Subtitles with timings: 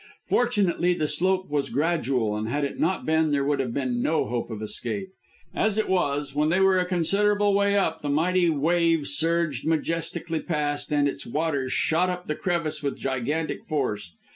[0.27, 4.25] Fortunately the slope was gradual, and had it not been there would have been no
[4.25, 5.09] hope of escape.
[5.53, 10.39] As it was, when they were a considerable way up the mighty wave surged majestically
[10.39, 14.11] past, and its waters shot up the crevice with gigantic force.